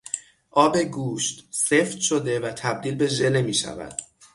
آب 0.51 0.77
گوشت، 0.77 1.47
سفت 1.51 1.99
شده 1.99 2.39
و 2.39 2.51
تبدیل 2.53 2.95
به 2.95 3.07
ژله 3.07 3.41
میشود. 3.41 4.01